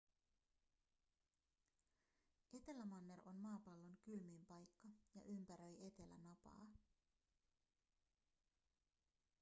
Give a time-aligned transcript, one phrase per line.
[2.59, 6.67] etelämanner on maapallon kylmin paikka ja ympäröi etelänapaa